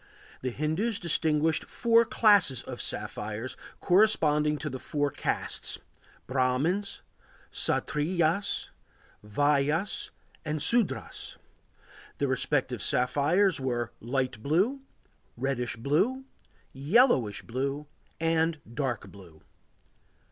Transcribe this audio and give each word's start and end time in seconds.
The 0.41 0.49
Hindus 0.49 0.99
distinguished 0.99 1.63
four 1.63 2.05
classes 2.05 2.63
of 2.63 2.81
sapphires, 2.81 3.55
corresponding 3.81 4.57
to 4.57 4.67
the 4.67 4.79
four 4.79 5.11
castes: 5.11 5.77
Brahmins, 6.25 7.03
Kshatriyas, 7.51 8.69
Vaisyas, 9.23 10.09
and 10.43 10.59
Sudras. 10.59 11.37
The 12.17 12.27
respective 12.27 12.81
sapphires 12.81 13.59
were 13.59 13.91
light 13.99 14.41
blue, 14.41 14.79
reddish 15.37 15.75
blue, 15.75 16.23
yellowish 16.73 17.43
blue, 17.43 17.85
and 18.19 18.59
dark 18.73 19.11
blue. 19.11 19.43